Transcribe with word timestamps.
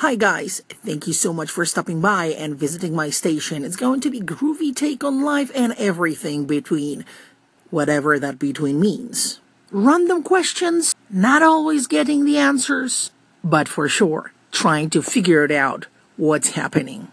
Hi 0.00 0.14
guys, 0.14 0.60
thank 0.68 1.06
you 1.06 1.14
so 1.14 1.32
much 1.32 1.50
for 1.50 1.64
stopping 1.64 2.02
by 2.02 2.26
and 2.26 2.54
visiting 2.54 2.94
my 2.94 3.08
station. 3.08 3.64
It's 3.64 3.76
going 3.76 4.02
to 4.02 4.10
be 4.10 4.20
groovy 4.20 4.76
take 4.76 5.02
on 5.02 5.24
life 5.24 5.50
and 5.54 5.72
everything 5.78 6.44
between, 6.44 7.06
whatever 7.70 8.18
that 8.18 8.38
between 8.38 8.78
means. 8.78 9.40
Random 9.70 10.22
questions, 10.22 10.94
not 11.08 11.42
always 11.42 11.86
getting 11.86 12.26
the 12.26 12.36
answers, 12.36 13.10
but 13.42 13.68
for 13.68 13.88
sure, 13.88 14.32
trying 14.52 14.90
to 14.90 15.00
figure 15.00 15.44
it 15.44 15.50
out 15.50 15.86
what's 16.18 16.50
happening. 16.50 17.10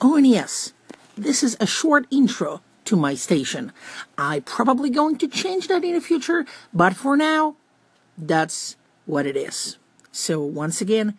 Oh, 0.00 0.14
and 0.14 0.24
yes, 0.24 0.72
this 1.16 1.42
is 1.42 1.56
a 1.58 1.66
short 1.66 2.06
intro 2.12 2.62
to 2.84 2.94
my 2.94 3.16
station. 3.16 3.72
I'm 4.16 4.42
probably 4.42 4.90
going 4.90 5.18
to 5.18 5.26
change 5.26 5.66
that 5.66 5.82
in 5.82 5.94
the 5.94 6.00
future, 6.00 6.46
but 6.72 6.94
for 6.94 7.16
now, 7.16 7.56
that's 8.16 8.76
what 9.04 9.26
it 9.26 9.36
is. 9.36 9.78
So 10.12 10.40
once 10.40 10.80
again, 10.80 11.18